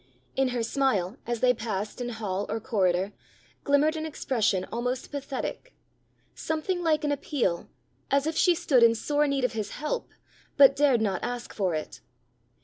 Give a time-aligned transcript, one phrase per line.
[0.35, 3.13] In her smile, as they passed in hall or corridor,
[3.63, 5.75] glimmered an expression almost pathetic
[6.33, 7.69] something like an appeal,
[8.09, 10.09] as if she stood in sore need of his help,
[10.57, 12.01] but dared not ask for it.